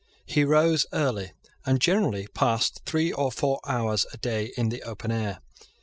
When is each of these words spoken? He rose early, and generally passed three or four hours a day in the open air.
He 0.25 0.43
rose 0.43 0.87
early, 0.93 1.33
and 1.63 1.79
generally 1.79 2.25
passed 2.33 2.81
three 2.87 3.11
or 3.11 3.31
four 3.31 3.59
hours 3.67 4.07
a 4.11 4.17
day 4.17 4.51
in 4.57 4.69
the 4.69 4.81
open 4.81 5.11
air. 5.11 5.41